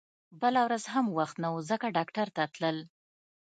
[0.41, 2.77] بله ورځ هم وخت نه و ځکه ډاکټر ته تلل